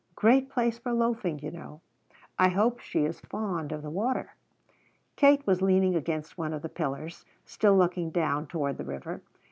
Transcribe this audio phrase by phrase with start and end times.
[0.15, 1.79] Great place for loafing, you know.
[2.39, 4.33] I hope she is fond of the water?"
[5.15, 9.21] Kate was leaning against one of the pillars, still looking down toward the river.